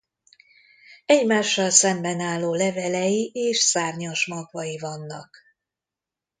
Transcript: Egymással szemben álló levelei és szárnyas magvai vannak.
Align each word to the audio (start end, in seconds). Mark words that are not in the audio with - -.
Egymással 1.05 1.69
szemben 1.69 2.19
álló 2.19 2.53
levelei 2.53 3.31
és 3.33 3.57
szárnyas 3.57 4.25
magvai 4.25 4.77
vannak. 4.79 5.37